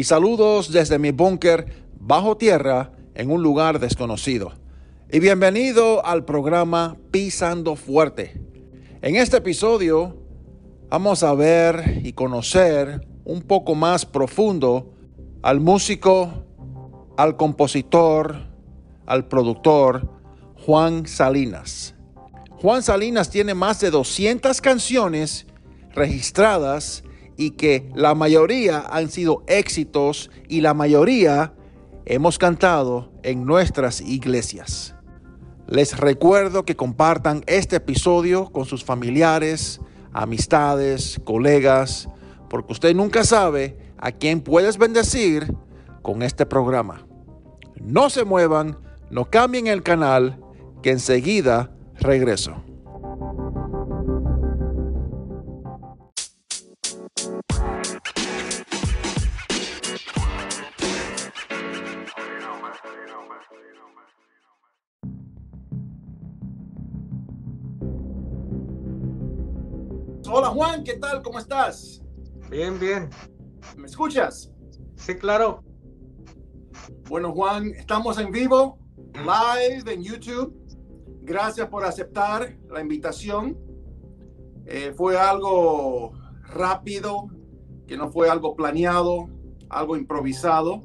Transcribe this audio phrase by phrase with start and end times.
[0.00, 1.66] y saludos desde mi búnker
[2.00, 4.50] bajo tierra en un lugar desconocido.
[5.12, 8.40] Y bienvenido al programa Pisando Fuerte.
[9.02, 10.16] En este episodio
[10.88, 14.94] vamos a ver y conocer un poco más profundo
[15.42, 16.46] al músico,
[17.18, 18.36] al compositor,
[19.04, 20.08] al productor
[20.64, 21.94] Juan Salinas.
[22.52, 25.46] Juan Salinas tiene más de 200 canciones
[25.92, 27.04] registradas
[27.40, 31.54] y que la mayoría han sido éxitos y la mayoría
[32.04, 34.94] hemos cantado en nuestras iglesias.
[35.66, 39.80] Les recuerdo que compartan este episodio con sus familiares,
[40.12, 42.10] amistades, colegas,
[42.50, 45.50] porque usted nunca sabe a quién puedes bendecir
[46.02, 47.06] con este programa.
[47.80, 48.76] No se muevan,
[49.08, 50.38] no cambien el canal,
[50.82, 52.62] que enseguida regreso.
[70.60, 71.22] Juan, ¿qué tal?
[71.22, 72.02] ¿Cómo estás?
[72.50, 73.08] Bien, bien.
[73.78, 74.52] ¿Me escuchas?
[74.94, 75.64] Sí, claro.
[77.08, 78.78] Bueno Juan, estamos en vivo,
[79.14, 80.54] live en YouTube.
[81.22, 83.58] Gracias por aceptar la invitación.
[84.66, 87.28] Eh, fue algo rápido,
[87.86, 89.30] que no fue algo planeado,
[89.70, 90.82] algo improvisado.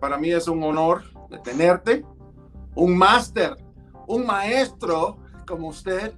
[0.00, 2.04] Para mí es un honor de tenerte.
[2.74, 3.56] Un máster,
[4.08, 6.14] un maestro como usted.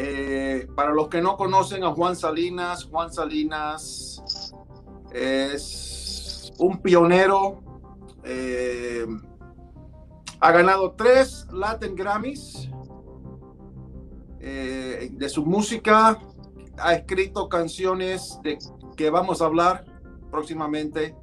[0.00, 4.54] Eh, para los que no conocen a Juan Salinas, Juan Salinas
[5.12, 7.64] es un pionero.
[8.22, 9.04] Eh,
[10.38, 12.70] ha ganado tres Latin Grammys
[14.38, 16.20] eh, de su música.
[16.76, 18.56] Ha escrito canciones de
[18.96, 19.84] que vamos a hablar
[20.30, 21.16] próximamente.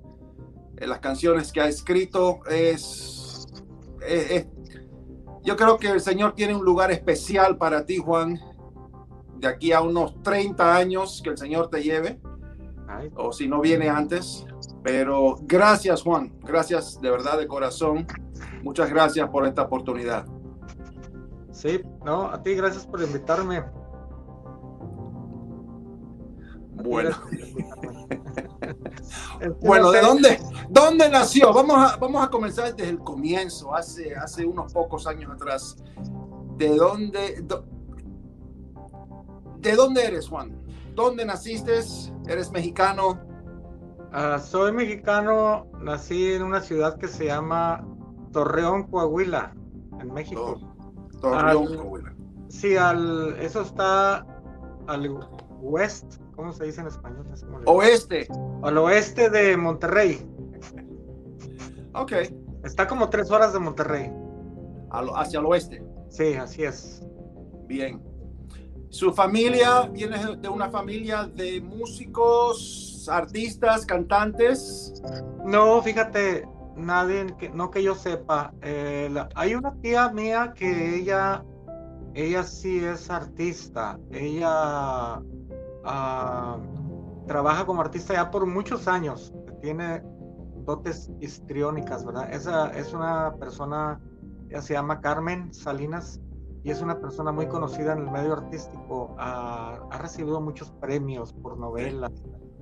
[0.76, 3.48] las canciones que ha escrito es,
[5.44, 8.38] yo creo que el Señor tiene un lugar especial para ti, Juan
[9.46, 12.20] de aquí a unos 30 años que el Señor te lleve,
[13.16, 14.46] o si no viene antes.
[14.84, 18.08] Pero gracias Juan, gracias de verdad de corazón.
[18.64, 20.26] Muchas gracias por esta oportunidad.
[21.52, 23.64] Sí, no, a ti gracias por invitarme.
[26.74, 27.12] Bueno.
[29.62, 30.40] bueno, ¿de dónde,
[30.70, 31.54] dónde nació?
[31.54, 35.78] Vamos a, vamos a comenzar desde el comienzo, hace, hace unos pocos años atrás.
[36.58, 37.44] ¿De dónde,
[39.60, 40.56] ¿De dónde eres, Juan?
[40.94, 41.80] ¿Dónde naciste?
[42.28, 43.20] ¿Eres mexicano?
[44.12, 47.86] Ah, soy mexicano, nací en una ciudad que se llama
[48.32, 49.54] Torreón, Coahuila,
[50.00, 50.60] en México.
[51.20, 52.16] Torreón, Coahuila.
[52.48, 54.26] Sí, al, eso está
[54.88, 55.20] al
[55.62, 57.26] oeste, ¿cómo se dice en español?
[57.66, 58.28] Oeste.
[58.64, 60.26] Al oeste de Monterrey.
[61.94, 62.14] Ok.
[62.64, 64.12] Está como tres horas de Monterrey.
[64.92, 65.84] hacia el oeste.
[66.10, 67.06] Sí, así es.
[67.68, 68.02] Bien.
[68.90, 75.02] Su familia viene de una familia de músicos, artistas, cantantes.
[75.44, 78.54] No, fíjate, nadie, no que yo sepa.
[78.62, 81.44] Eh, hay una tía mía que ella,
[82.14, 84.00] ella sí es artista.
[84.12, 85.22] Ella
[85.84, 86.58] ah,
[87.28, 89.34] trabaja como artista ya por muchos años.
[89.62, 90.02] Tiene
[90.66, 92.32] dotes histriónicas, ¿verdad?
[92.34, 94.00] Esa es una persona,
[94.50, 96.20] ella se llama Carmen Salinas
[96.66, 99.16] y es una persona muy conocida en el medio artístico.
[99.20, 102.12] Ha, recibido muchos premios por novelas.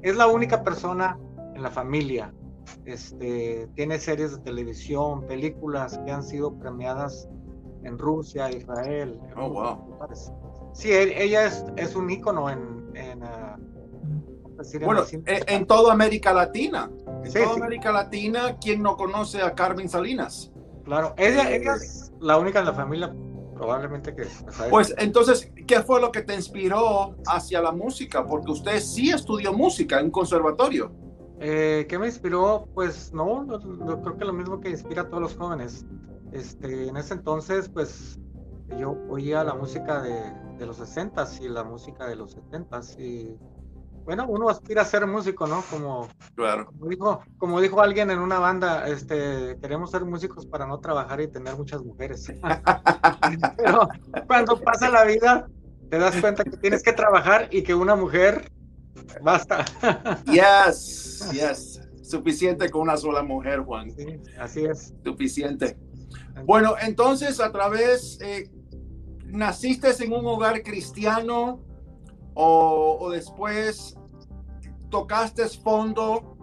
[0.01, 1.17] Es la única persona
[1.55, 2.33] en la familia.
[2.83, 7.29] Este, tiene series de televisión, películas que han sido premiadas
[7.85, 9.21] en Rusia, Israel.
[9.38, 9.97] oh, wow.
[10.73, 13.57] Sí, ella es, es un ícono en, en, ah,
[14.83, 16.91] bueno, en, toda América Latina.
[17.23, 20.51] En toda América Latina, ¿quién no conoce a Carmen Salinas?
[20.83, 23.13] Claro, ella, ella eh, es la única en la familia
[23.63, 24.27] probablemente que...
[24.69, 28.25] Pues entonces, ¿qué fue lo que te inspiró hacia la música?
[28.25, 30.92] Porque usted sí estudió música en un conservatorio.
[31.39, 32.68] Eh, ¿Qué me inspiró?
[32.74, 35.86] Pues no, creo que lo mismo que inspira a todos los jóvenes.
[36.33, 38.19] Este, en ese entonces, pues
[38.77, 43.38] yo oía la música de, de los 60 y la música de los 70 y
[44.05, 45.63] bueno, uno aspira a ser músico, ¿no?
[45.69, 46.65] Como, claro.
[46.65, 51.21] como, dijo, como dijo alguien en una banda, este, queremos ser músicos para no trabajar
[51.21, 52.31] y tener muchas mujeres.
[53.57, 53.88] Pero
[54.27, 55.47] cuando pasa la vida,
[55.89, 58.51] te das cuenta que tienes que trabajar y que una mujer
[59.21, 59.65] basta.
[60.25, 61.79] yes, yes.
[62.01, 63.89] Suficiente con una sola mujer, Juan.
[63.91, 64.94] Sí, así es.
[65.03, 65.77] Suficiente.
[66.45, 68.49] Bueno, entonces a través, eh,
[69.25, 71.61] ¿naciste en un hogar cristiano
[72.33, 73.97] o, o después
[74.89, 76.38] tocaste fondo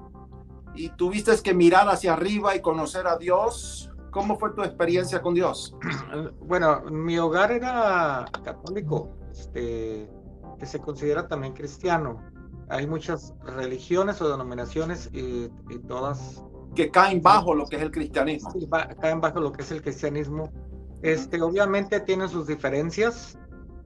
[0.74, 3.90] y tuviste que mirar hacia arriba y conocer a Dios?
[4.10, 5.76] ¿Cómo fue tu experiencia con Dios?
[6.40, 10.10] Bueno, mi hogar era católico, este,
[10.58, 12.20] que se considera también cristiano.
[12.68, 16.42] Hay muchas religiones o denominaciones y, y todas
[16.74, 18.50] que caen bajo lo que es el cristianismo.
[18.52, 20.50] Sí, va, caen bajo lo que es el cristianismo.
[21.02, 23.38] Este, obviamente tienen sus diferencias.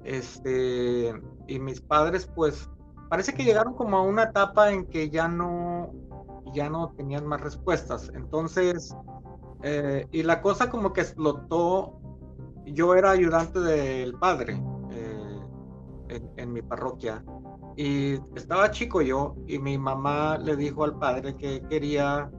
[0.05, 1.15] Este,
[1.46, 2.70] y mis padres, pues,
[3.08, 5.93] parece que llegaron como a una etapa en que ya no,
[6.52, 8.11] ya no tenían más respuestas.
[8.14, 8.94] Entonces,
[9.62, 12.00] eh, y la cosa como que explotó.
[12.67, 14.58] Yo era ayudante del padre
[14.91, 15.41] eh,
[16.08, 17.23] en, en mi parroquia
[17.76, 22.31] y estaba chico yo y mi mamá le dijo al padre que quería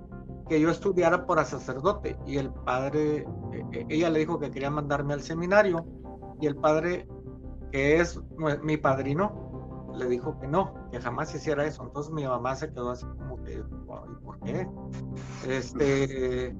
[0.47, 3.27] que yo estudiara para sacerdote y el padre,
[3.89, 5.85] ella le dijo que quería mandarme al seminario
[6.39, 7.07] y el padre,
[7.75, 8.17] que es
[8.63, 11.83] mi padrino, le dijo que no, que jamás hiciera eso.
[11.83, 13.61] Entonces mi mamá se quedó así como que,
[14.23, 14.65] ¿por qué?
[15.45, 16.55] Este,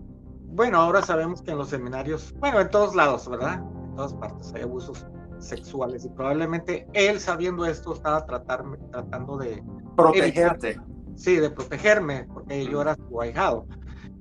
[0.47, 3.63] bueno, ahora sabemos que en los seminarios, bueno, en todos lados, ¿verdad?
[3.63, 5.07] En todas partes hay abusos
[5.39, 9.63] sexuales y probablemente él sabiendo esto estaba tratar, tratando de
[9.95, 10.81] protegerte.
[11.15, 13.65] Sí, de protegerme, porque yo era su ahijado.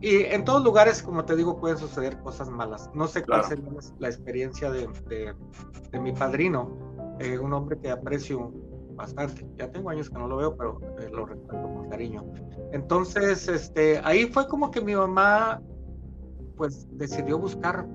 [0.01, 2.91] Y en todos lugares, como te digo, pueden suceder cosas malas.
[2.95, 3.57] No sé cuál claro.
[3.57, 5.35] sería la experiencia de, de,
[5.91, 8.53] de mi padrino, eh, un hombre que aprecio
[8.95, 9.47] bastante.
[9.57, 12.25] Ya tengo años que no lo veo, pero eh, lo recuerdo con cariño.
[12.73, 15.63] Entonces, este, ahí fue como que mi mamá,
[16.57, 17.87] pues, decidió buscar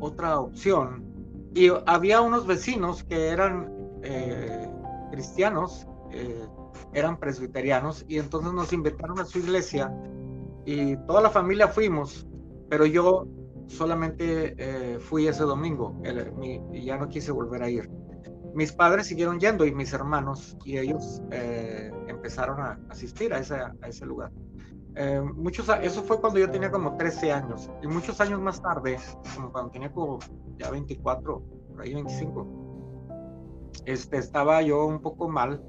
[0.00, 1.04] otra opción.
[1.54, 3.72] Y había unos vecinos que eran
[4.02, 4.70] eh,
[5.10, 6.46] cristianos, eh,
[6.92, 9.92] eran presbiterianos, y entonces nos invitaron a su iglesia
[10.70, 12.28] y toda la familia fuimos,
[12.68, 13.26] pero yo
[13.66, 16.32] solamente eh, fui ese domingo el,
[16.72, 17.90] ya no quise volver a ir.
[18.54, 23.56] Mis padres siguieron yendo y mis hermanos y ellos eh, empezaron a asistir a ese,
[23.56, 24.30] a ese lugar.
[24.94, 28.96] Eh, muchos, eso fue cuando yo tenía como 13 años y muchos años más tarde,
[29.34, 30.20] como cuando tenía como
[30.56, 33.10] ya 24, por ahí 25,
[33.86, 35.60] este, estaba yo un poco mal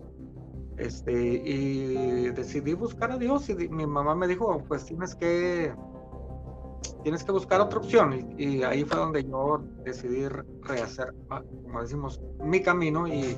[0.77, 5.73] este, y decidí buscar a Dios y mi mamá me dijo, pues tienes que,
[7.03, 8.35] tienes que buscar otra opción.
[8.37, 10.27] Y, y ahí fue donde yo decidí
[10.63, 11.13] rehacer,
[11.63, 13.37] como decimos, mi camino y,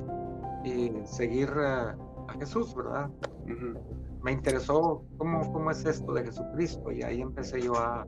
[0.64, 1.96] y seguir a,
[2.28, 3.10] a, Jesús, ¿verdad?
[3.44, 3.78] Uh -huh.
[4.22, 8.06] Me interesó cómo, cómo es esto de Jesucristo y ahí empecé yo a,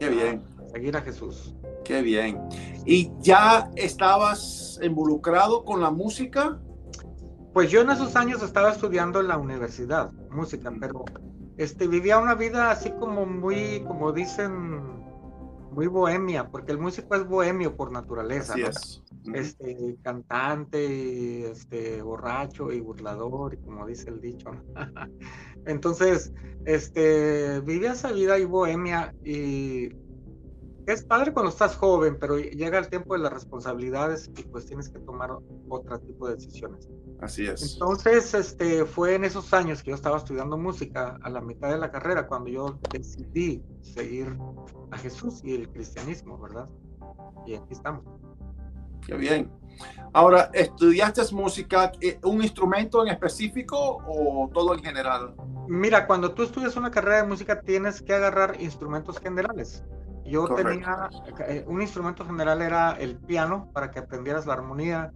[0.00, 0.42] Qué bien.
[0.58, 1.54] a seguir a Jesús.
[1.84, 2.40] Qué bien.
[2.86, 6.58] ¿Y ya estabas involucrado con la música?
[7.58, 11.04] Pues yo en esos años estaba estudiando en la universidad, música, pero
[11.56, 15.02] este, vivía una vida así como muy, como dicen,
[15.72, 18.52] muy bohemia, porque el músico es bohemio por naturaleza.
[18.52, 18.68] Así ¿no?
[18.68, 19.02] es.
[19.34, 24.52] Este, cantante, y, este, borracho y burlador, y como dice el dicho.
[24.52, 24.62] ¿no?
[25.66, 26.32] Entonces,
[26.64, 29.88] este, vivía esa vida ahí bohemia y
[30.92, 34.88] es padre cuando estás joven, pero llega el tiempo de las responsabilidades y pues tienes
[34.88, 35.30] que tomar
[35.68, 36.88] otro tipo de decisiones.
[37.20, 37.74] Así es.
[37.74, 41.78] Entonces, este, fue en esos años que yo estaba estudiando música, a la mitad de
[41.78, 44.36] la carrera, cuando yo decidí seguir
[44.90, 46.68] a Jesús y el cristianismo, ¿verdad?
[47.46, 48.04] Y aquí estamos.
[49.06, 49.50] Qué bien.
[50.12, 55.34] Ahora, ¿estudiaste música, eh, un instrumento en específico o todo en general?
[55.68, 59.84] Mira, cuando tú estudias una carrera de música tienes que agarrar instrumentos generales.
[60.28, 60.70] Yo Correcto.
[60.70, 61.10] tenía
[61.48, 65.10] eh, un instrumento general era el piano para que aprendieras la armonía,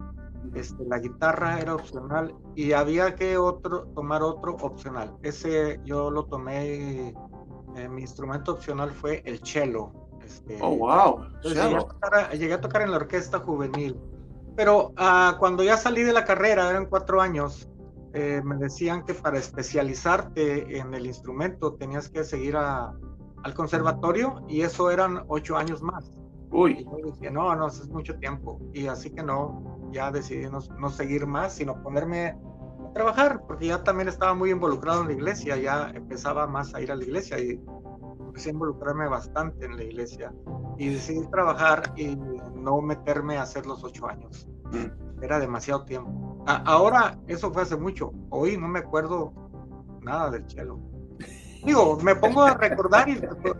[0.55, 5.15] este, la guitarra era opcional y había que otro tomar otro opcional.
[5.21, 7.09] Ese yo lo tomé,
[7.75, 9.91] eh, mi instrumento opcional fue el cello.
[10.23, 11.25] Este, oh, wow.
[11.43, 13.99] Llegué a, tocar, llegué a, tocar, en la orquesta juvenil.
[14.55, 17.67] Pero uh, cuando ya salí de la carrera, eran cuatro años,
[18.13, 22.93] eh, me decían que para especializarte en el instrumento tenías que seguir a,
[23.43, 26.11] al conservatorio y eso eran ocho años más.
[26.51, 26.79] Uy.
[26.79, 28.59] Y yo dije, no, no, es mucho tiempo.
[28.73, 33.67] Y así que no, ya decidí no, no, seguir más, sino ponerme a trabajar, porque
[33.67, 37.03] ya también estaba muy involucrado en la iglesia, ya empezaba más a ir a la
[37.03, 37.59] iglesia y
[38.19, 40.33] empecé a involucrarme bastante en la iglesia.
[40.77, 42.15] Y decidí trabajar y
[42.55, 44.47] no meterme a hacer los ocho años.
[44.71, 45.23] Mm.
[45.23, 46.43] Era demasiado tiempo.
[46.45, 48.11] ahora, eso fue hace mucho.
[48.29, 49.33] Hoy no me acuerdo
[50.01, 50.79] nada del chelo.
[51.65, 53.15] Digo, me pongo a recordar y,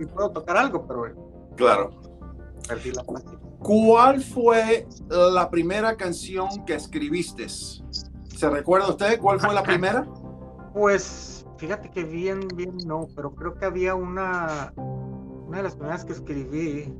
[0.06, 1.54] puedo tocar algo, pero.
[1.56, 1.92] Claro.
[2.68, 3.04] Perdí la
[3.60, 7.48] ¿Cuál fue la primera canción que escribiste?
[7.48, 10.06] ¿Se recuerda usted cuál fue la primera?
[10.74, 16.04] Pues fíjate que bien, bien no, pero creo que había una, una de las primeras
[16.04, 16.94] que escribí,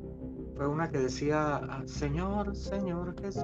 [0.56, 3.44] fue una que decía, Señor, Señor Jesús,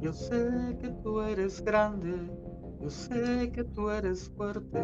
[0.00, 2.12] yo sé que tú eres grande,
[2.82, 4.80] yo sé que tú eres fuerte,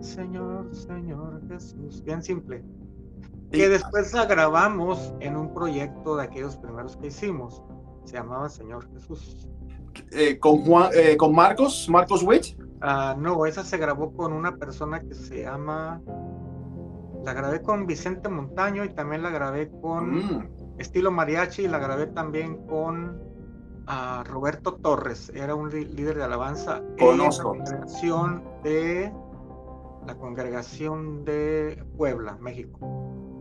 [0.00, 2.02] Señor, Señor Jesús.
[2.04, 2.62] Bien simple.
[3.50, 7.62] Que después la grabamos en un proyecto de aquellos primeros que hicimos.
[8.04, 9.48] Se llamaba Señor Jesús.
[10.12, 11.88] Eh, ¿con, Juan, eh, ¿Con Marcos?
[11.90, 12.56] ¿Marcos Witt?
[12.80, 16.00] Ah, no, esa se grabó con una persona que se llama.
[17.24, 20.48] La grabé con Vicente Montaño y también la grabé con mm.
[20.78, 23.31] Estilo Mariachi y la grabé también con
[23.86, 27.54] a Roberto Torres, era un líder de alabanza Conozco.
[27.54, 29.12] en la congregación de
[30.06, 32.78] la congregación de Puebla, México.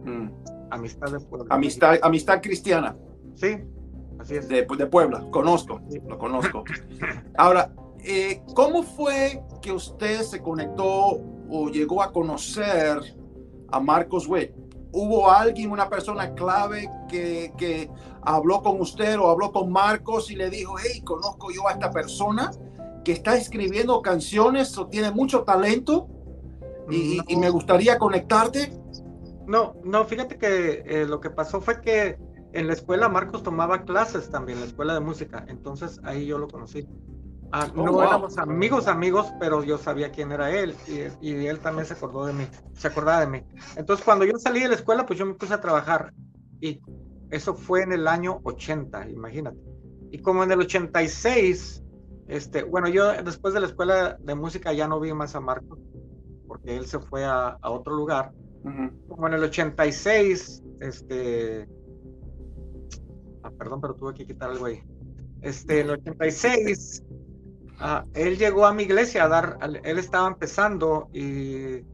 [0.06, 0.30] Mm.
[0.70, 1.48] Amistad de Puebla.
[1.50, 2.96] Amistad, amistad cristiana.
[3.36, 3.58] Sí,
[4.20, 4.48] así es.
[4.48, 6.64] De, de Puebla, conozco, lo conozco.
[7.38, 11.20] Ahora, eh, ¿cómo fue que usted se conectó
[11.50, 13.00] o llegó a conocer
[13.70, 14.52] a Marcos Witt?
[14.94, 17.90] ¿Hubo alguien, una persona clave que, que
[18.24, 21.92] habló con usted o habló con Marcos y le dijo, hey, conozco yo a esta
[21.92, 22.52] persona
[23.04, 26.08] que está escribiendo canciones o tiene mucho talento
[26.90, 28.72] y, me gustaría conectarte?
[29.48, 32.18] No, no, fíjate que eh, lo que pasó fue que
[32.54, 36.48] en la escuela Marcos tomaba clases también, la escuela de música, entonces ahí yo lo
[36.48, 36.88] conocí.
[37.54, 41.60] Ah, oh, no éramos amigos, amigos, pero yo sabía quién era él y, y, él
[41.60, 43.44] también se acordó de mí, se acordaba de mí.
[43.76, 46.14] Entonces cuando yo salí de la escuela, pues yo me puse a trabajar
[46.62, 46.80] y
[47.32, 49.58] eso fue en el año 80, imagínate.
[50.12, 51.82] Y como en el 86,
[52.28, 55.80] este, bueno, yo después de la escuela de música ya no vi más a Marco,
[56.46, 58.34] porque él se fue a, otro lugar.
[59.08, 61.68] Como en el 86, este,
[63.44, 64.84] ah, perdón, pero tuve que quitar algo ahí.
[65.42, 67.04] Este, en el 86,
[67.80, 71.86] ah, él llegó a mi iglesia a dar, él estaba empezando y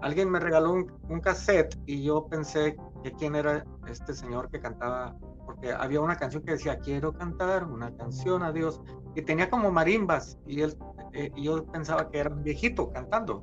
[0.00, 4.60] alguien me regaló un, un cassette y yo pensé que quién era este señor que
[4.60, 8.80] cantaba, porque había una canción que decía, quiero cantar una canción a Dios,
[9.14, 10.76] y tenía como marimbas, y él,
[11.12, 13.42] eh, yo pensaba que era un viejito cantando.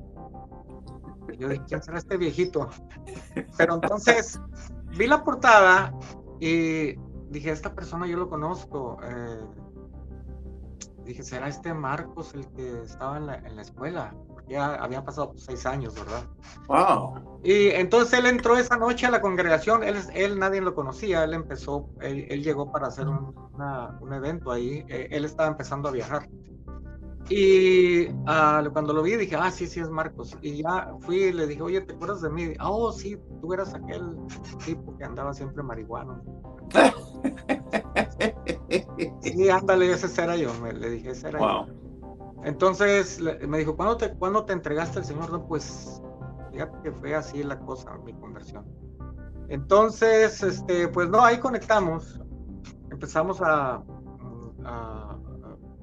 [1.37, 2.69] Yo dije, ¿quién será este viejito?
[3.57, 4.39] Pero entonces
[4.97, 5.93] vi la portada
[6.39, 6.95] y
[7.29, 8.97] dije, esta persona yo lo conozco.
[9.03, 9.41] Eh,
[11.05, 14.15] dije, ¿será este Marcos el que estaba en la, en la escuela?
[14.47, 16.23] Ya habían pasado seis años, ¿verdad?
[16.67, 17.39] Wow.
[17.43, 21.33] Y entonces él entró esa noche a la congregación, él, él nadie lo conocía, él
[21.33, 23.33] empezó, él, llegó para hacer un,
[24.01, 26.27] un evento ahí, eh, él estaba empezando a viajar.
[27.29, 30.37] Y uh, cuando lo vi dije, ah, sí, sí es Marcos.
[30.41, 32.53] Y ya fui y le dije, oye, ¿te acuerdas de mí?
[32.59, 34.17] Ah, oh, sí, tú eras aquel
[34.65, 36.21] tipo que andaba siempre marihuano.
[39.21, 41.67] sí, ándale, ese era yo, me, le dije, ese era wow.
[41.67, 41.82] yo.
[42.43, 45.31] Entonces me dijo, ¿cuándo te, ¿cuándo te entregaste al Señor?
[45.31, 46.01] No, pues
[46.51, 48.65] fíjate que fue así la cosa, mi conversión.
[49.49, 52.19] Entonces, este, pues no, ahí conectamos.
[52.91, 53.81] Empezamos a...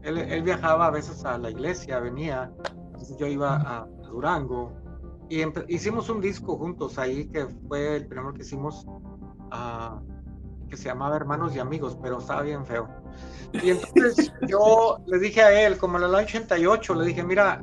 [0.03, 2.53] él, viajaba a veces a la iglesia, venía,
[3.19, 4.73] yo iba a, Durango
[5.29, 10.01] y hicimos un disco juntos ahí que fue el primero que hicimos, uh,
[10.71, 12.89] que se llamaba Hermanos y Amigos, pero estaba bien feo.
[13.53, 17.61] Y entonces yo le dije a él, como en el año 88, le dije, mira,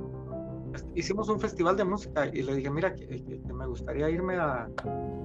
[0.96, 3.24] hicimos un festival de música y le dije, mira, que,
[3.54, 4.68] me gustaría irme a,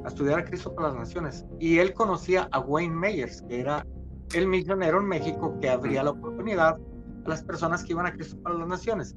[0.06, 1.44] estudiar a Cristo para las Naciones.
[1.58, 3.86] Y él conocía a Wayne Meyers, que era
[4.34, 6.78] el misionero en México que abría la oportunidad
[7.24, 9.16] a las personas que iban a Cristo para las Naciones.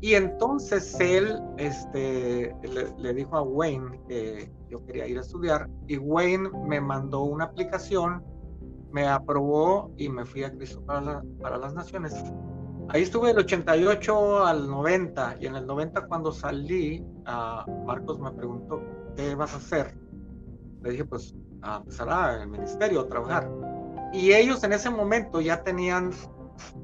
[0.00, 2.54] Y entonces él este,
[2.98, 7.44] le, dijo a Wayne que yo quería ir a estudiar y Wayne me mandó una
[7.44, 8.24] aplicación
[8.92, 12.14] me aprobó y me fui a Cristo para, para las Naciones.
[12.88, 18.32] Ahí estuve del 88 al 90 y en el 90 cuando salí, a Marcos me
[18.32, 18.82] preguntó,
[19.16, 19.96] ¿qué vas a hacer?
[20.82, 23.48] Le dije, pues a empezar ministerio a trabajar.
[24.12, 26.10] Y ellos en ese momento ya tenían,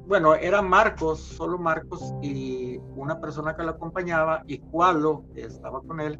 [0.06, 5.80] bueno, era Marcos, solo Marcos y una persona que lo acompañaba y Cualo, que estaba
[5.83, 6.18] con él,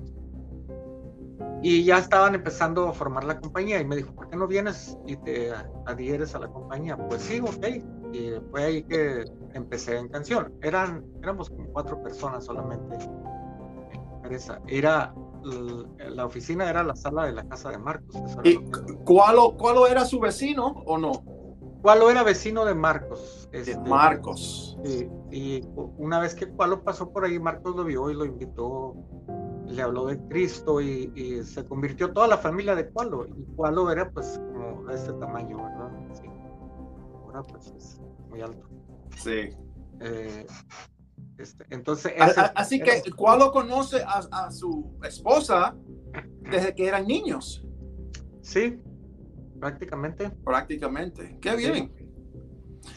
[1.62, 4.96] y ya estaban empezando a formar la compañía y me dijo, ¿por qué no vienes
[5.06, 5.52] y te
[5.86, 6.96] adhieres a la compañía?
[6.96, 7.66] Pues sí, ok.
[8.12, 10.52] Y fue ahí que empecé en canción.
[10.62, 12.98] Eran, éramos como cuatro personas solamente.
[14.68, 15.14] Era,
[16.08, 18.16] la oficina era la sala de la casa de Marcos.
[18.44, 18.56] ¿Y
[19.04, 21.22] cuál, cuál era su vecino o no?
[21.86, 23.48] Cualo era vecino de Marcos.
[23.52, 24.76] de este, Marcos.
[24.84, 25.64] Y, y,
[25.98, 28.96] una vez que Cualo pasó por ahí, Marcos lo vio y lo invitó,
[29.68, 33.24] le habló de Cristo y, se convirtió toda la familia de Cualo.
[33.28, 35.92] Y Cualo era pues como de este tamaño, ¿verdad?
[36.14, 36.28] Sí.
[37.22, 38.00] Ahora pues es
[38.30, 38.68] muy alto.
[39.18, 39.50] Sí.
[40.00, 40.44] Eh,
[41.38, 42.14] este, entonces,
[42.56, 45.76] así que Cualo conoce a, su esposa
[46.40, 47.64] desde que eran niños.
[48.42, 48.76] Sí,
[49.58, 50.30] prácticamente.
[50.44, 51.38] Prácticamente.
[51.40, 51.92] Qué bien.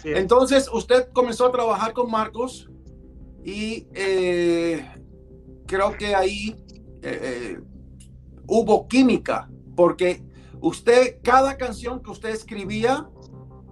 [0.03, 2.69] Entonces, usted comenzó a trabajar con Marcos
[3.43, 4.85] y eh,
[5.65, 6.55] creo que ahí
[7.01, 7.59] eh, eh,
[8.47, 10.23] hubo química, porque
[10.61, 13.09] usted, cada canción que usted escribía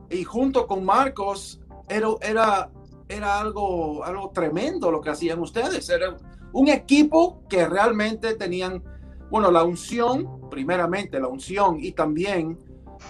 [0.10, 2.72] y junto con Marcos, era, era,
[3.08, 5.90] era algo, algo tremendo lo que hacían ustedes.
[5.90, 6.18] Era
[6.54, 8.84] un equipo que realmente tenían,
[9.30, 12.58] bueno, la unción, primeramente la unción y también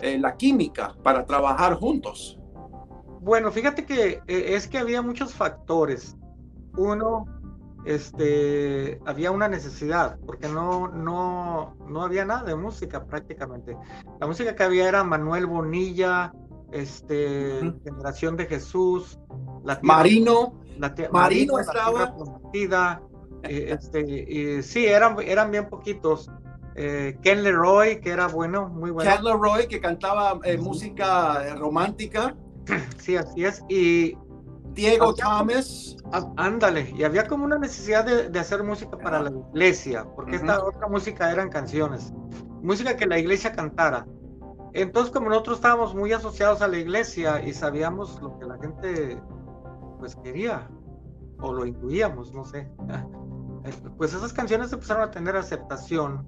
[0.02, 2.40] eh, la química para trabajar juntos.
[3.22, 6.16] Bueno, fíjate que es que había muchos factores.
[6.78, 7.26] Uno,
[7.88, 13.78] este, había una necesidad, porque no, no, no había nada de música prácticamente.
[14.20, 16.34] La música que había era Manuel Bonilla,
[16.72, 19.20] este, Generación de Jesús,
[19.64, 22.14] la Marino, la Marino, estaba.
[23.44, 26.30] Eh, este, y, sí, eran, eran bien poquitos.
[26.80, 29.10] Eh, Ken Leroy, que era bueno, muy bueno.
[29.10, 32.36] Ken Leroy, que cantaba eh, música romántica.
[33.00, 33.64] Sí, así es.
[33.70, 34.18] Y
[34.74, 35.98] Diego Thomas.
[36.38, 40.88] Ándale, y había como una necesidad de, hacer música para la iglesia, porque esta otra
[40.88, 42.14] música eran canciones,
[42.62, 44.06] música que la iglesia cantara.
[44.74, 49.22] Entonces, como nosotros estábamos muy asociados a la iglesia y sabíamos lo que la gente
[50.00, 50.70] pues quería,
[51.40, 52.70] o lo intuíamos, no sé,
[53.98, 56.26] pues esas canciones empezaron a tener aceptación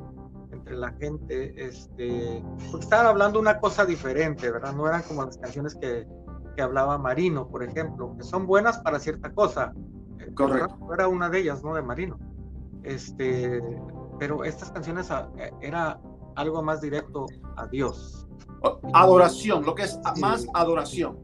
[0.69, 4.73] entre la gente, este, porque estaban hablando una cosa diferente, ¿verdad?
[4.73, 6.05] No eran como las canciones que
[6.61, 9.73] hablaba Marino, por ejemplo, que son buenas para cierta cosa.
[10.19, 10.77] Eh, Correcto.
[10.93, 11.73] Era una de ellas, ¿no?
[11.73, 12.19] De Marino.
[12.83, 13.61] Este,
[14.19, 15.99] pero estas canciones ah, eh, era
[16.35, 18.27] algo más directo a Dios.
[18.93, 21.17] Adoración, lo que es más adoración.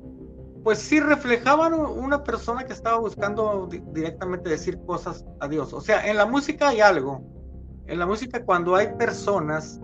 [0.63, 5.73] Pues sí, reflejaban una persona que estaba buscando directamente decir cosas a Dios.
[5.73, 7.34] O sea, en la música hay algo.
[7.87, 9.79] En la música cuando hay personas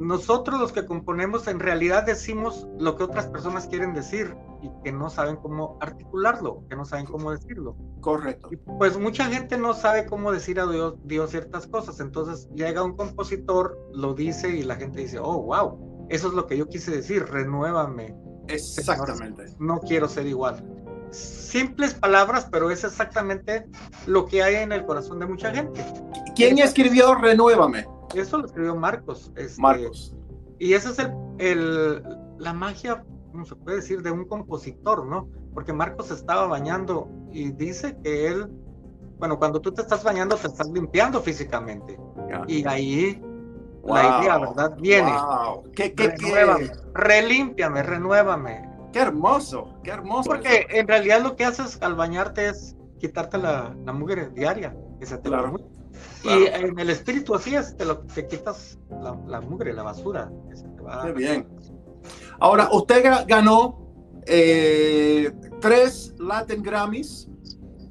[0.00, 4.92] nosotros los que componemos en realidad decimos lo que otras personas quieren decir y que
[4.92, 7.76] no saben cómo articularlo, que no saben cómo decirlo.
[8.00, 8.48] Correcto.
[8.78, 12.96] pues mucha gente no sabe cómo decir a Dios, Dios ciertas cosas, entonces llega un
[12.96, 16.90] compositor, lo dice y la gente dice, oh, wow, eso es lo que yo quise
[16.90, 18.16] decir, renuévame.
[18.48, 19.54] Exactamente.
[19.58, 20.64] No quiero ser igual.
[21.10, 23.66] Simples palabras, pero es exactamente
[24.06, 25.84] lo que hay en el corazón de mucha gente.
[26.40, 27.86] ¿Quién escribió Renuévame?
[28.14, 29.30] Eso lo escribió Marcos.
[29.36, 30.14] Este, Marcos.
[30.58, 32.02] Y esa es el, el,
[32.38, 35.28] la magia, ¿cómo se puede decir?, de un compositor, ¿no?
[35.54, 38.48] Porque Marcos estaba bañando y dice que él,
[39.18, 41.98] bueno, cuando tú te estás bañando, te estás limpiando físicamente.
[42.46, 43.22] Y ahí
[43.84, 44.76] la idea, ¿verdad?
[44.78, 45.12] Viene.
[45.12, 45.70] Wow.
[45.72, 48.68] ¿Qué, qué, renuévame, relímpiame, renuévame.
[48.92, 50.28] Qué hermoso, qué hermoso.
[50.28, 55.06] Porque en realidad lo que haces al bañarte es quitarte la, la mugre diaria que
[55.06, 55.54] se te claro.
[56.22, 58.78] Y en el espíritu así es, te, lo, te quitas
[59.26, 60.30] la, mugre, la basura.
[61.02, 61.48] Qué bien.
[62.38, 63.80] Ahora, usted ganó
[64.26, 67.28] eh, tres Latin Grammys.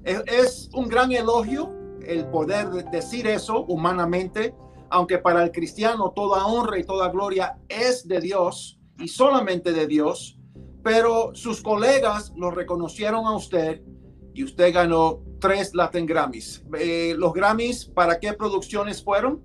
[0.04, 1.72] Es, un gran elogio
[2.06, 4.56] el poder decir eso humanamente,
[4.90, 9.86] aunque para el cristiano toda honra y toda gloria es de Dios y solamente de
[9.86, 10.40] Dios,
[10.84, 13.82] pero sus colegas lo reconocieron a usted
[14.34, 16.64] y usted ganó tres Latin Grammys.
[16.78, 19.42] Eh, ¿Los Grammys para qué producciones fueron?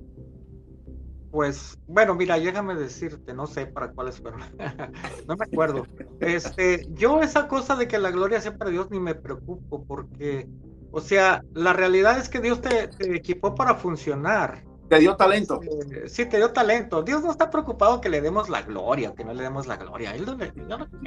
[1.35, 4.41] Pues, bueno, mira, déjame decirte, no sé para cuáles fueron.
[5.27, 5.85] no me acuerdo.
[6.21, 10.49] Este, yo esa cosa de que la gloria sea para Dios ni me preocupo porque,
[10.93, 14.63] o sea, la realidad es que Dios te, equipó para funcionar.
[14.89, 15.61] Te dio talento.
[15.61, 17.03] Este, sí, te dio talento.
[17.03, 20.15] Dios no está preocupado que le demos la gloria, que no le demos la gloria.
[20.15, 20.53] Él no le,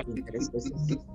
[0.07, 0.51] interesa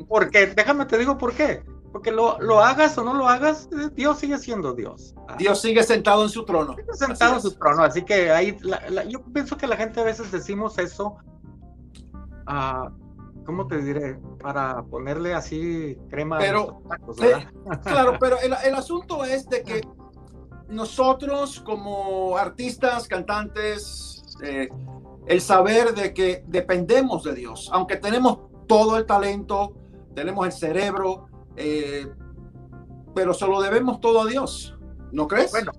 [0.09, 1.63] Porque, déjame te digo por qué.
[1.93, 5.15] Porque lo, lo, hagas o no lo hagas, Dios sigue siendo Dios.
[5.29, 5.37] Ah.
[5.39, 6.75] Dios sigue sentado en su trono.
[6.75, 8.57] Sigue sentado en su trono, así que ahí,
[9.09, 11.19] yo pienso que la gente a veces decimos eso,
[12.49, 14.19] uh, ¿cómo te diré?
[14.41, 16.39] Para ponerle así crema.
[16.39, 16.83] Pero,
[17.23, 17.47] eh,
[17.83, 19.83] claro, pero el, el asunto es de que
[20.69, 24.69] nosotros como artistas, cantantes, eh,
[25.27, 29.75] el saber de que dependemos de Dios, aunque tenemos todo el talento,
[30.15, 32.07] tenemos el cerebro, eh,
[33.15, 34.77] pero solo debemos todo a Dios,
[35.13, 35.51] ¿no crees?
[35.51, 35.73] Bueno,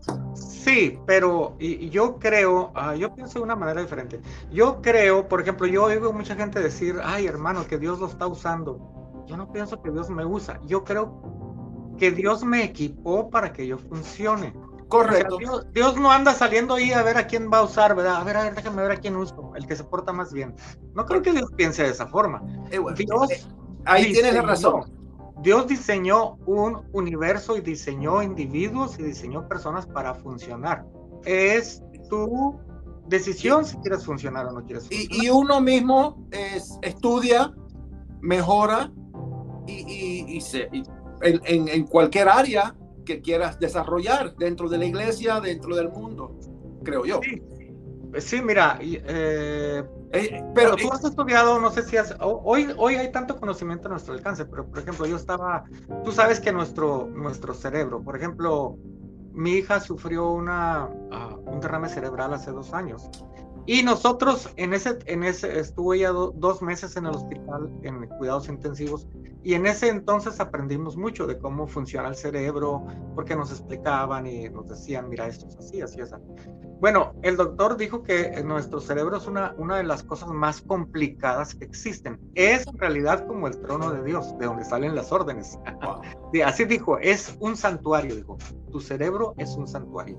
[0.63, 4.21] Sí, pero y, yo creo, ah, yo pienso de una manera diferente.
[4.49, 8.27] Yo creo, por ejemplo, yo oigo mucha gente decir, ay hermano, que Dios lo está
[8.27, 9.25] usando.
[9.27, 10.61] Yo no pienso que Dios me usa.
[10.65, 11.21] Yo creo
[11.97, 14.53] que Dios me equipó para que yo funcione.
[14.87, 15.37] Correcto.
[15.73, 18.17] Dios, no anda saliendo ahí a ver a quién va a usar, ¿verdad?
[18.17, 20.55] A ver, a ver, déjame ver a quién uso, el que se porta más bien.
[20.93, 22.41] No creo que Dios piense de esa forma.
[22.71, 23.43] Eh, Dios eh,
[23.83, 25.02] ahí tienes razón.
[25.43, 30.85] Dios diseñó un universo y diseñó individuos y diseñó personas para funcionar.
[31.25, 32.57] Es tu
[33.07, 35.25] decisión si quieres funcionar o no quieres funcionar.
[35.25, 37.53] Y, uno mismo es, estudia,
[38.21, 38.89] mejora
[39.67, 40.69] y, se,
[41.21, 46.37] en, en cualquier área que quieras desarrollar dentro de la iglesia, dentro del mundo,
[46.83, 47.19] creo yo.
[48.17, 53.11] Sí, mira, eh, eh, pero tú has estudiado, no sé si has, hoy, hoy hay
[53.11, 55.63] tanto conocimiento a nuestro alcance, pero por ejemplo, yo estaba,
[56.03, 58.77] tú sabes que nuestro, nuestro cerebro, por ejemplo,
[59.31, 63.09] mi hija sufrió una, ah, un derrame cerebral hace dos años.
[63.65, 68.49] Y nosotros en ese, en ese, estuvo ya dos meses en el hospital en cuidados
[68.49, 69.07] intensivos
[69.43, 74.49] y en ese entonces aprendimos mucho de cómo funciona el cerebro, porque nos explicaban y
[74.49, 76.13] nos decían, mira, esto es así, así, así.
[76.79, 81.55] Bueno, el doctor dijo que nuestro cerebro es una, una de las cosas más complicadas
[81.55, 82.19] que existen.
[82.35, 85.57] Es en realidad como el trono de Dios, de donde salen las órdenes.
[86.45, 88.37] así dijo, es un santuario, dijo.
[88.71, 90.17] Tu cerebro es un santuario.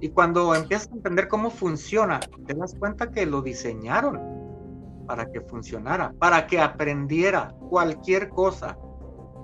[0.00, 4.39] Y cuando empiezas a entender cómo funciona, te das cuenta que lo diseñaron
[5.10, 8.78] para que funcionara, para que aprendiera cualquier cosa.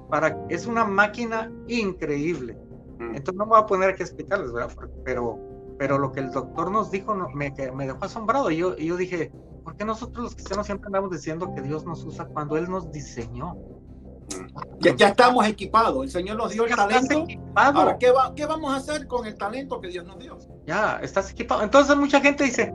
[0.09, 2.57] Para, es una máquina increíble.
[3.01, 3.17] Mm.
[3.17, 4.73] Entonces no me voy a poner aquí a explicarles, ¿verdad?
[5.05, 5.41] Pero,
[5.77, 8.49] pero lo que el doctor nos dijo me, me dejó asombrado.
[8.53, 9.33] Y yo, yo dije,
[9.65, 12.93] ¿por qué nosotros los cristianos siempre andamos diciendo que Dios nos usa cuando Él nos
[12.93, 13.57] diseñó?
[13.57, 14.79] Mm.
[14.79, 16.01] Ya, ya, estamos equipados.
[16.01, 17.27] El Señor nos dio el talento.
[17.57, 20.39] Ahora, ¿qué, va, ¿qué vamos a hacer con el talento que Dios nos dio?
[20.65, 21.65] Ya, estás equipado.
[21.65, 22.73] Entonces mucha gente dice,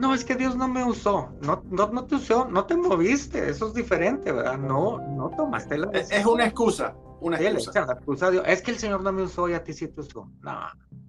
[0.00, 3.50] no, es que Dios no me usó, no, no, no te usó, no te moviste,
[3.50, 4.56] eso es diferente, ¿verdad?
[4.58, 8.32] No, no tomaste la Es una excusa, una excusa.
[8.46, 10.30] es que el Señor no me usó y a ti sí te usó.
[10.40, 10.58] No,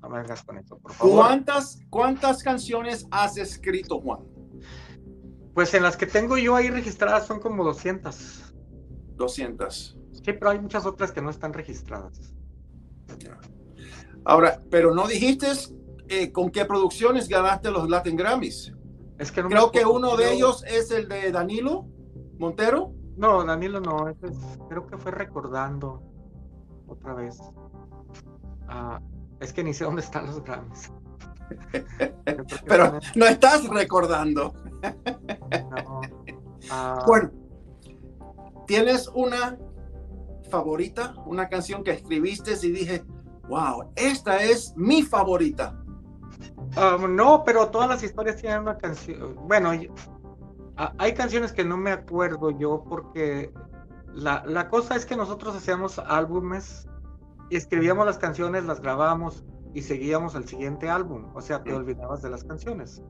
[0.01, 1.15] no me vengas con eso, por favor.
[1.15, 4.19] ¿Cuántas, cuántas canciones has escrito, Juan?
[5.53, 8.53] Pues en las que tengo yo ahí registradas son como 200.
[9.15, 9.97] 200.
[10.11, 12.33] Sí, pero hay muchas otras que no están registradas.
[14.25, 15.47] Ahora, pero no dijiste
[16.09, 18.73] eh, con qué producciones ganaste los Latin Grammys.
[19.29, 21.85] Creo que uno de ellos es el de Danilo
[22.39, 22.93] Montero.
[23.17, 24.05] No, Danilo no,
[24.67, 26.01] creo que fue recordando
[26.87, 27.39] otra vez.
[28.67, 28.99] Ah,
[29.39, 30.91] es que ni sé dónde están los Grammys.
[32.65, 34.53] Pero no estás recordando.
[36.69, 37.03] Ah.
[37.05, 37.31] bueno,
[38.65, 39.57] ¿tienes una
[40.49, 41.15] favorita?
[41.25, 43.03] Una canción que escribiste y dije,
[43.49, 45.80] wow, esta es mi favorita.
[46.77, 49.35] Um, no, pero todas las historias tienen una canción.
[49.47, 49.71] Bueno,
[50.97, 53.53] hay canciones que no me acuerdo yo porque
[54.13, 56.87] la, la, cosa es que nosotros hacíamos álbumes
[57.49, 61.27] y escribíamos las canciones, las grabábamos y seguíamos al siguiente álbum.
[61.33, 63.01] O sea, te olvidabas de las canciones.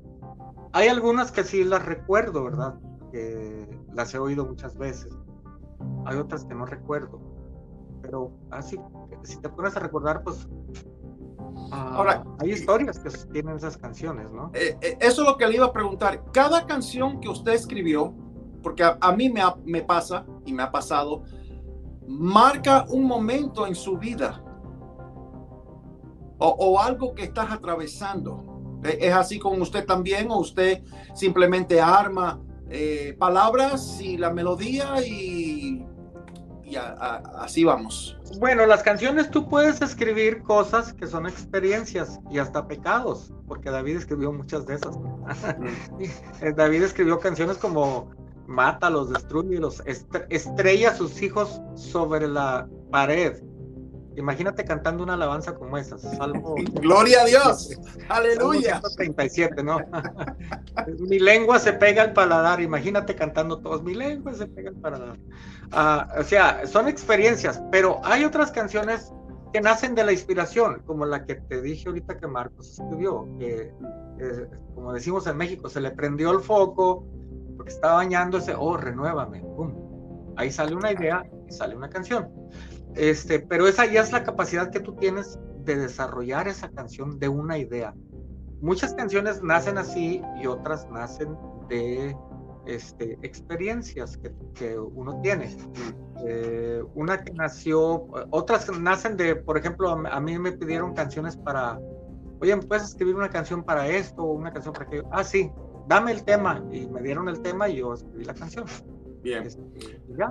[0.73, 2.75] Hay algunas que sí las recuerdo, ¿verdad?
[3.11, 5.15] Que las he oído muchas veces.
[6.05, 7.19] Hay otras que no recuerdo.
[8.01, 8.79] Pero así,
[9.23, 10.47] si te pones a recordar, pues
[11.71, 14.51] Ahora, hay historias que tienen esas canciones, ¿no?
[14.53, 16.23] Eh, eh, eso es lo que le iba a preguntar.
[16.31, 18.13] Cada canción que usted escribió,
[18.63, 21.23] porque a, mí me, me pasa y me ha pasado,
[22.07, 24.43] marca un momento en su vida
[26.43, 28.79] o, algo que estás atravesando.
[28.83, 34.95] ¿E, ¿Es así con usted también o usted simplemente arma eh, palabras y la melodía
[35.05, 35.85] y
[36.71, 38.17] y así vamos.
[38.39, 43.97] Bueno, las canciones tú puedes escribir cosas que son experiencias y hasta pecados, porque David
[43.97, 44.97] escribió muchas de esas.
[46.55, 48.09] David escribió canciones como
[48.47, 49.83] Mátalos, destruyelos,
[50.29, 53.41] estrella a sus hijos sobre la pared.
[54.15, 55.97] Imagínate cantando una alabanza como esa.
[55.97, 56.55] Salmo.
[56.81, 57.77] Gloria a Dios.
[58.09, 58.81] Aleluya.
[58.95, 59.79] 37, ¿no?
[60.99, 62.61] mi lengua se pega al paladar.
[62.61, 63.83] Imagínate cantando todos.
[63.83, 65.17] Mi lengua se pega al paladar.
[65.71, 69.11] Ah, o sea, son experiencias, pero hay otras canciones
[69.53, 73.73] que nacen de la inspiración, como la que te dije ahorita que Marcos escribió, que
[74.75, 77.05] como decimos en México, se le prendió el foco
[77.61, 79.43] porque estaba bañándose, oh, renuévame,
[80.35, 82.27] Ahí sale una idea y sale una canción.
[82.95, 87.29] Este, pero esa ya es la capacidad que tú tienes de desarrollar esa canción de
[87.29, 87.93] una idea.
[88.61, 91.35] Muchas canciones nacen así y otras nacen
[91.67, 92.15] de
[92.65, 94.17] este, experiencias
[94.53, 95.55] que, uno tiene.
[96.23, 101.79] Eh, una que nació, otras nacen de, por ejemplo, a, mí me pidieron canciones para,
[102.39, 105.07] oye, ¿me puedes escribir una canción para esto o una canción para aquello?
[105.11, 105.51] Ah, sí,
[105.87, 106.63] dame el tema.
[106.71, 108.65] Y me dieron el tema y yo escribí la canción.
[109.23, 109.43] Bien.
[109.43, 109.61] Este,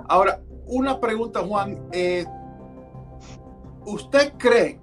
[0.07, 1.87] Ahora, una pregunta, Juan.
[1.91, 2.25] Eh,
[3.85, 4.79] ¿Usted cree,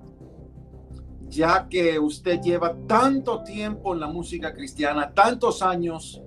[1.29, 6.23] ya que usted lleva tanto tiempo en la música cristiana, tantos años,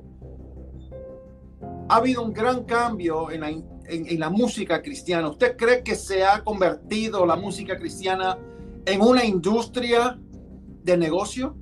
[1.90, 5.30] ha habido un gran cambio en la, en la música cristiana?
[5.30, 8.38] ¿Usted cree que se ha convertido la música cristiana
[8.86, 10.20] en una industria
[10.84, 11.58] de negocio?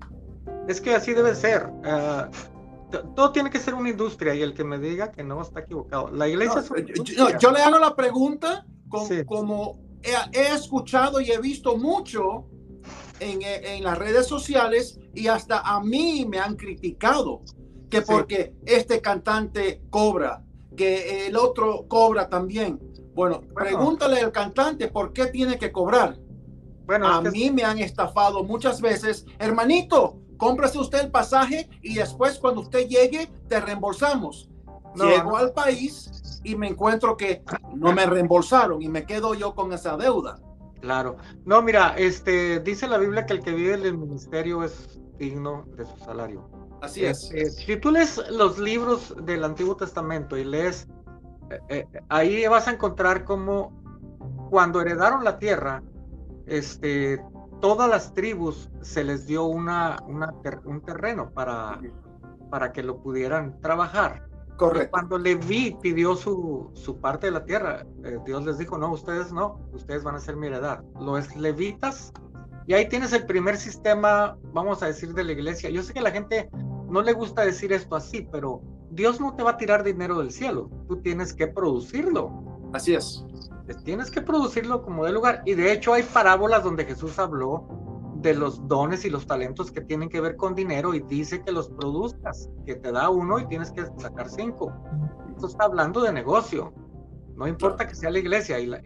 [0.68, 1.72] Es que así debe ser.
[1.84, 2.30] Ah,
[3.16, 6.10] todo tiene que ser una industria y el que me diga que no está equivocado.
[6.12, 6.64] La iglesia
[7.40, 8.66] yo, le hago la pregunta
[9.28, 12.46] como he, escuchado y he visto mucho
[13.20, 17.42] en, en, las redes sociales y hasta a mí me han criticado
[17.90, 20.44] que porque este cantante cobra,
[20.76, 22.80] que el otro cobra también.
[23.14, 26.18] Bueno, pregúntale al cantante por qué tiene que cobrar.
[26.86, 29.26] Bueno, a mí me han estafado muchas veces.
[29.38, 34.50] Hermanito, cómprase usted el pasaje y después cuando usted llegue te reembolsamos.
[34.96, 37.44] Llego al país y me encuentro que
[37.76, 40.40] no me reembolsaron y me quedo yo con esa deuda.
[40.82, 41.18] Claro.
[41.46, 45.66] No, mira, este dice la Biblia que el que vive en el ministerio es digno
[45.76, 46.50] de su salario.
[46.82, 47.30] Así es.
[47.34, 50.88] Este, si tú lees los libros del Antiguo Testamento y lees,
[51.50, 53.78] eh, eh, ahí vas a encontrar como
[54.50, 55.84] cuando heredaron la tierra,
[56.48, 57.22] este,
[57.60, 59.98] todas las tribus se les dio una,
[60.64, 61.80] un terreno para,
[62.50, 64.29] para que lo pudieran trabajar.
[64.60, 64.92] Correcto.
[64.92, 69.32] Cuando Leví pidió su, su parte de la tierra, eh, Dios les dijo, no, ustedes
[69.32, 70.84] no, ustedes van a ser mi heredad.
[71.00, 72.12] Los levitas,
[72.68, 75.70] y ahí tienes el primer sistema, vamos a decir, de la iglesia.
[75.70, 76.50] Yo sé que a la gente
[76.90, 80.30] no le gusta decir esto así, pero Dios no te va a tirar dinero del
[80.30, 82.30] cielo, tú tienes que producirlo.
[82.74, 83.26] Así es.
[83.86, 85.42] Tienes que producirlo como de lugar.
[85.46, 87.89] Y de hecho hay parábolas donde Jesús habló
[88.22, 91.52] de los dones y los talentos que tienen que ver con dinero y dice que
[91.52, 94.74] los produzcas, que te da uno y tienes que sacar cinco.
[95.36, 96.74] Esto está hablando de negocio.
[97.36, 98.60] No importa que sea la iglesia.
[98.60, 98.82] Y la,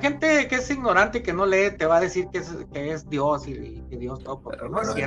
[0.00, 2.92] gente que es ignorante y que no lee te va a decir que es, que
[2.92, 4.40] es Dios y, que Dios todo.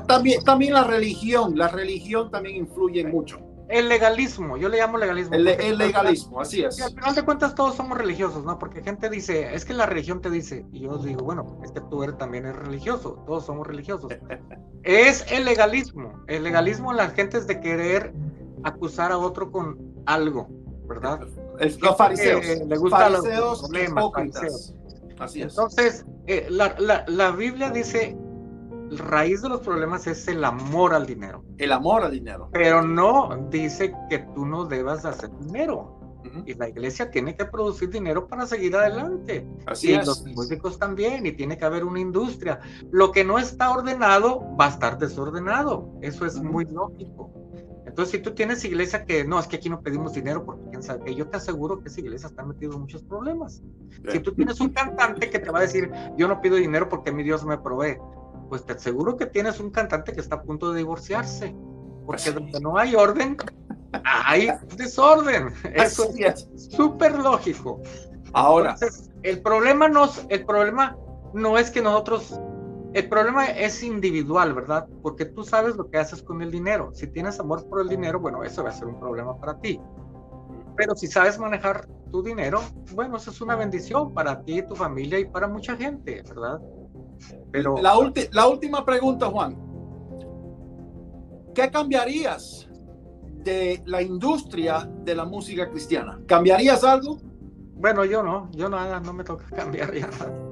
[0.08, 3.40] también, también la religión, la religión también influye mucho.
[3.70, 5.36] El legalismo, yo le llamo legalismo.
[5.36, 6.82] El, legalismo, así es.
[6.82, 8.58] al final de cuentas todos somos religiosos, ¿no?
[8.58, 11.80] Porque gente dice, es que la religión te dice, y yo digo, bueno, es que
[11.82, 14.12] tú eres, también eres religioso, todos somos religiosos.
[14.84, 18.12] es el legalismo, el legalismo en las gentes de querer
[18.64, 19.78] acusar a otro con
[20.08, 20.48] algo,
[20.88, 21.28] ¿verdad?
[21.80, 22.44] los fariseos.
[22.44, 23.22] Le gustan los
[23.62, 24.74] problemas,
[25.20, 25.50] Así es.
[25.50, 28.18] Entonces, eh, la, la, la Biblia dice
[28.98, 31.44] raíz de los problemas es el amor al dinero.
[31.58, 32.50] El amor al dinero.
[32.52, 35.96] Pero no dice que tú no debas hacer dinero.
[36.46, 39.48] Y la iglesia tiene que producir dinero para seguir adelante.
[39.66, 42.60] Así y los músicos también, y tiene que haber una industria.
[42.92, 45.94] Lo que no está ordenado va a estar desordenado.
[46.02, 47.32] Eso es muy lógico.
[47.86, 50.84] Entonces, si tú tienes iglesia que no, es que aquí no pedimos dinero porque quién
[50.84, 53.64] sabe que yo te aseguro que esa iglesia está metida en muchos problemas.
[54.10, 57.12] Si tú tienes un cantante que te va a decir, yo no pido dinero porque
[57.12, 57.98] mi Dios me provee,
[58.50, 61.56] pues te aseguro que tienes un cantante que está a punto de divorciarse.
[62.06, 63.38] Porque donde no hay orden,
[64.04, 65.54] hay desorden.
[65.74, 67.82] Eso es súper lógico.
[68.34, 68.76] Ahora.
[69.24, 70.98] el problema, no, el problema
[71.34, 72.40] no es que nosotros.
[72.94, 74.88] El problema es individual, ¿verdad?
[75.04, 76.90] Porque tú sabes lo que haces con el dinero.
[76.94, 79.80] Si tienes amor por el dinero, bueno, eso va a ser un problema para ti.
[80.76, 82.62] Pero si sabes manejar tu dinero,
[82.94, 86.60] bueno, eso es una bendición para ti, tu familia y para mucha gente, ¿verdad?
[87.52, 87.96] Pero la,
[88.32, 89.58] la última pregunta, Juan.
[91.54, 92.70] ¿Qué cambiarías
[93.44, 96.20] de la industria de la música cristiana?
[96.28, 97.18] ¿Cambiarías algo?
[97.76, 100.10] Bueno, yo no, yo nada, no me toca cambiar ya.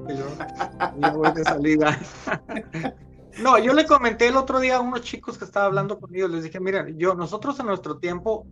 [0.08, 1.98] Yo, voy de salida.
[3.42, 6.42] No, yo le comenté el otro día a unos chicos que estaba hablando conmigo, les
[6.42, 8.48] dije, miren, yo, nosotros en nuestro tiempo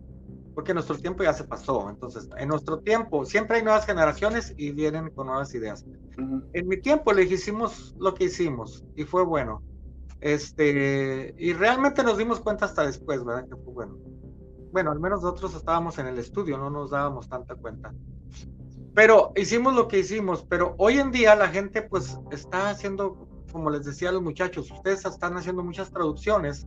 [0.57, 1.87] porque nuestro tiempo ya se pasó.
[1.87, 5.85] Entonces, en nuestro tiempo siempre hay nuevas generaciones y vienen con nuevas ideas.
[6.51, 9.61] En mi tiempo le hicimos lo que hicimos y fue bueno.
[10.19, 13.47] Este, y realmente nos dimos cuenta hasta después, ¿verdad?
[13.47, 13.97] Que fue bueno.
[14.71, 17.93] Bueno, al menos nosotros estábamos en el estudio, no nos dábamos tanta cuenta.
[18.95, 23.69] Pero hicimos lo que hicimos, pero hoy en día la gente pues está haciendo, como
[23.69, 26.65] les decía a los muchachos, ustedes están haciendo muchas traducciones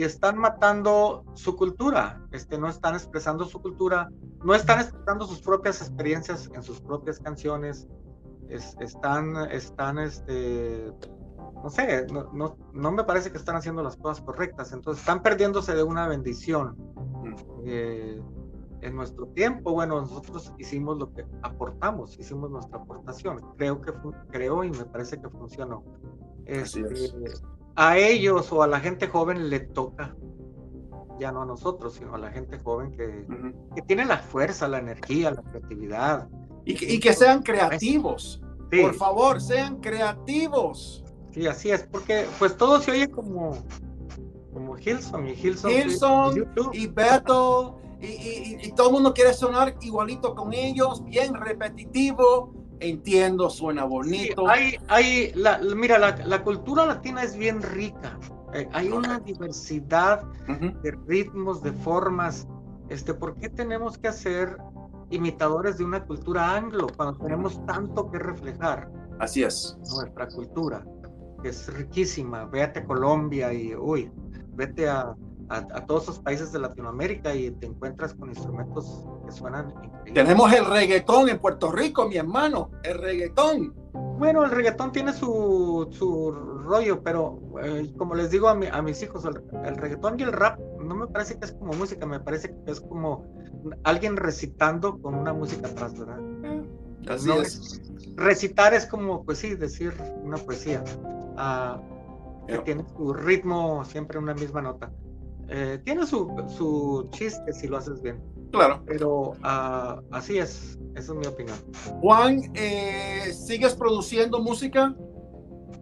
[0.00, 4.08] y están matando su cultura, este, no están expresando su cultura,
[4.42, 7.86] no están expresando sus propias experiencias en sus propias canciones,
[8.48, 10.90] están, están, este,
[11.62, 15.20] no sé, no, no, no, me parece que están haciendo las cosas correctas, entonces están
[15.20, 16.78] perdiéndose de una bendición.
[17.66, 18.18] Eh,
[18.80, 23.92] en nuestro tiempo, bueno, nosotros hicimos lo que aportamos, hicimos nuestra aportación, creo que
[24.30, 25.84] creo y me parece que funcionó.
[26.46, 26.80] Este,
[27.76, 30.14] a ellos o a la gente joven le toca,
[31.18, 33.26] ya no a nosotros, sino a la gente joven que,
[33.74, 36.28] que tiene la fuerza, la energía, la creatividad.
[36.64, 38.42] Y que, y que sean creativos.
[38.70, 41.04] Por favor, sean creativos.
[41.32, 43.52] Sí, así es, porque pues todo se oye como,
[44.52, 45.70] como Hilson y Hilson.
[45.70, 52.54] Hilson y Beto y, todo el mundo quiere sonar igualito con ellos, bien repetitivo.
[52.80, 54.48] Entiendo, suena bonito.
[54.48, 58.18] hay, hay la, mira, la, cultura latina es bien rica.
[58.54, 60.22] Eh, hay una diversidad
[60.82, 62.48] de ritmos, de formas.
[62.88, 64.56] Este, ¿Por qué tenemos que hacer
[65.10, 68.90] imitadores de una cultura anglo cuando tenemos tanto que reflejar?
[69.18, 69.76] Así es.
[69.94, 70.84] Nuestra cultura,
[71.42, 72.46] que es riquísima.
[72.46, 74.10] Véate a Colombia y, uy,
[74.54, 75.14] vete a,
[75.50, 80.14] a, todos los países de Latinoamérica y te encuentras con instrumentos que suenan increíbles.
[80.14, 83.74] Tenemos el reggaetón en Puerto Rico, mi hermano, el reggaetón.
[83.92, 89.02] Bueno, el reggaetón tiene su, su rollo, pero eh, como les digo a, a mis
[89.02, 92.54] hijos, el, reggaetón y el rap no me parece que es como música, me parece
[92.64, 93.26] que es como
[93.82, 96.20] alguien recitando con una música atrás, ¿verdad?
[97.08, 97.80] Así es.
[98.14, 100.84] Recitar es como, pues sí, decir una poesía.
[101.36, 101.80] Ah,
[102.46, 104.90] que tiene su ritmo siempre una misma nota.
[105.52, 108.22] Eh, tiene su, su, chiste si lo haces bien.
[108.52, 108.82] Claro.
[108.86, 111.56] Pero uh, así es, esa es mi opinión.
[112.00, 114.94] Juan, eh, ¿sigues produciendo música?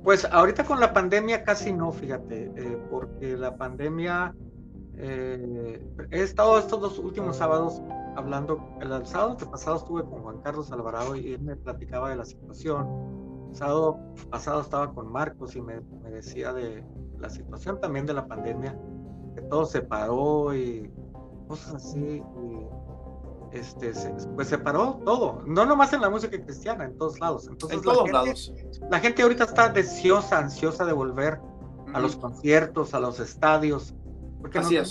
[0.02, 4.34] Pues ahorita con la pandemia casi no, fíjate, eh, porque la pandemia,
[4.96, 7.82] he estado estos dos últimos sábados
[8.16, 12.24] hablando, el sábado pasado estuve con Juan Carlos Alvarado y él me platicaba de la
[12.24, 12.88] situación.
[13.50, 13.98] El sábado
[14.30, 16.82] pasado estaba con Marcos y me, me decía de
[17.18, 18.78] la situación también de la pandemia
[19.42, 20.90] todo se paró y
[21.46, 22.22] cosas así.
[23.52, 23.92] este,
[24.34, 27.48] pues se paró todo, no nomás en la música cristiana, en todos lados.
[27.48, 28.52] Entonces, en todos lados.
[28.90, 31.40] La gente ahorita está deseosa, ansiosa de volver
[31.94, 33.94] a los conciertos, a los estadios.
[34.40, 34.90] Porque Así es.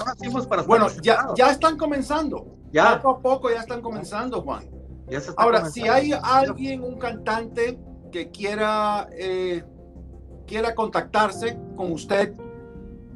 [0.65, 2.57] bueno, ya, ya están comenzando.
[2.71, 3.01] Ya.
[3.01, 4.69] Poco a poco ya están comenzando, Juan.
[5.37, 7.79] Ahora, si hay alguien, un cantante
[8.11, 9.63] que quiera, eh,
[10.45, 12.33] quiera contactarse con usted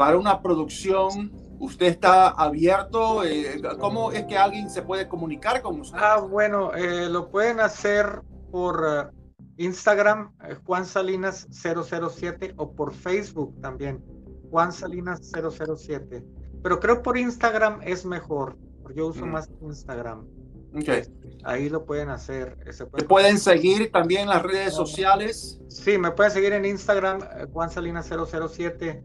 [0.02, 3.24] para una producción, ¿usted está abierto?
[3.24, 6.00] Eh, ¿Cómo es que alguien se puede comunicar con usted?
[6.02, 9.16] Ah, bueno, eh, lo pueden hacer por eh,
[9.58, 10.34] Instagram,
[10.66, 14.04] Juan Salinas 007, o por Facebook también,
[14.50, 16.26] Juan Salinas 007.
[16.64, 19.30] Pero creo por Instagram es mejor, porque yo uso mm.
[19.32, 20.26] más Instagram.
[20.74, 21.04] Okay.
[21.44, 22.58] Ahí lo pueden hacer.
[22.72, 25.60] Se pueden seguir también en las redes sociales?
[25.68, 29.04] Sí, me pueden seguir en Instagram, Juan Salinas 007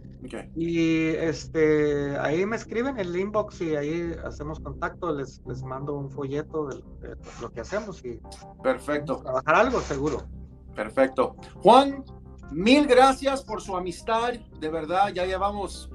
[0.55, 6.11] y este, ahí me escriben el inbox y ahí hacemos contacto, les, les mando un
[6.11, 6.83] folleto de,
[7.41, 8.21] lo que hacemos y
[8.63, 9.19] perfecto.
[9.19, 10.23] Trabajar algo seguro.
[10.75, 11.37] Perfecto.
[11.63, 12.05] Juan,
[12.51, 15.91] mil gracias por su amistad, de verdad, ya llevamos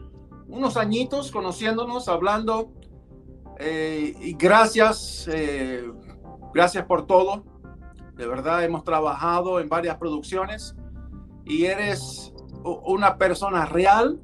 [0.47, 2.71] unos añitos conociéndonos, hablando.
[3.63, 5.88] Eh, y gracias, eh,
[6.52, 7.45] gracias por todo.
[8.15, 10.76] De verdad, hemos trabajado en varias producciones
[11.45, 14.19] y eres una persona real,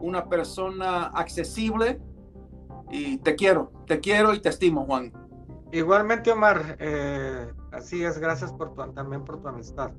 [0.00, 2.00] una persona accesible
[2.90, 5.12] y te quiero, te quiero y te estimo, Juan.
[5.70, 9.92] Igualmente, Omar, eh, así es, gracias por también por tu amistad.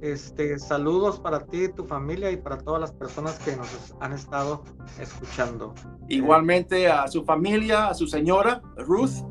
[0.00, 4.62] Este, saludos para ti, tu familia y para todas las personas que nos han estado
[5.00, 5.74] escuchando.
[6.08, 9.24] Igualmente a su familia, a su señora Ruth.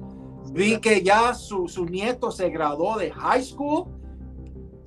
[0.51, 3.85] Vi que ya su, su nieto se graduó de high school.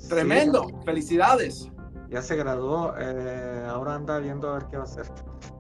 [0.09, 1.71] Tremendo, felicidades
[2.11, 5.07] ya se graduó, eh, ahora anda viendo a ver qué va a hacer.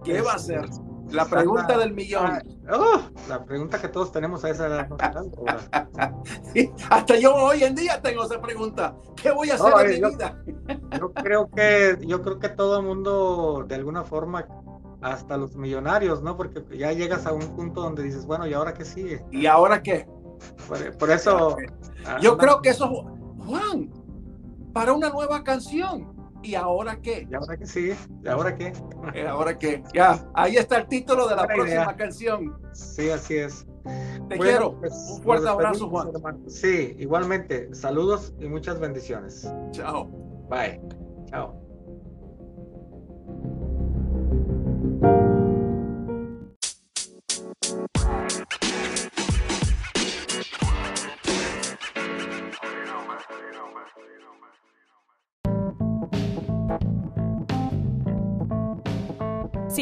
[0.05, 0.65] ¿Qué va a hacer?
[1.11, 2.27] La pregunta del millón.
[2.27, 2.40] Ah,
[2.73, 4.88] oh, la pregunta que todos tenemos a esa edad.
[6.90, 8.97] hasta yo hoy en día tengo esa pregunta.
[9.14, 10.42] ¿Qué voy a hacer en mi vida?
[10.99, 14.47] yo creo que yo creo que todo el mundo de alguna forma
[15.01, 16.37] hasta los millonarios, ¿no?
[16.37, 19.25] Porque ya llegas a un punto donde dices, bueno, ¿y ahora qué sigue?
[19.31, 20.07] ¿Y ahora qué?
[20.99, 21.57] Por, eso.
[22.21, 22.88] Yo creo que eso,
[23.47, 23.90] Juan,
[24.73, 26.16] para una nueva canción.
[26.47, 27.27] ¿Y ahora qué?
[27.29, 27.97] ¿Y ahora qué sigue?
[28.23, 28.73] ¿Y ahora qué?
[29.15, 29.83] ¿Y ahora qué?
[29.93, 32.57] Ya, ahí está el título de la próxima canción.
[32.73, 33.66] Sí, así es.
[34.29, 34.79] Te quiero.
[34.79, 36.09] Pues, Un fuerte abrazo, Juan.
[36.47, 37.75] Sí, igualmente.
[37.75, 39.53] Saludos y muchas bendiciones.
[39.73, 40.07] Chao.
[40.49, 40.81] Bye.
[41.31, 41.66] Chao.